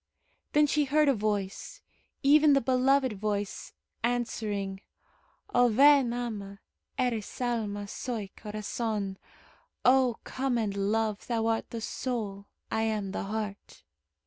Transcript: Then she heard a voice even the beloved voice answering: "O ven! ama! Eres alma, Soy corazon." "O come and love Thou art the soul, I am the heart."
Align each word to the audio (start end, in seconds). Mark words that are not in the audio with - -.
Then 0.53 0.65
she 0.65 0.85
heard 0.85 1.07
a 1.09 1.13
voice 1.13 1.79
even 2.23 2.53
the 2.53 2.59
beloved 2.59 3.13
voice 3.13 3.71
answering: 4.01 4.81
"O 5.53 5.67
ven! 5.69 6.11
ama! 6.11 6.59
Eres 6.97 7.39
alma, 7.39 7.87
Soy 7.87 8.31
corazon." 8.35 9.17
"O 9.85 10.17
come 10.23 10.57
and 10.57 10.75
love 10.75 11.27
Thou 11.27 11.45
art 11.45 11.69
the 11.69 11.81
soul, 11.81 12.47
I 12.71 12.81
am 12.81 13.11
the 13.11 13.25
heart." 13.25 13.83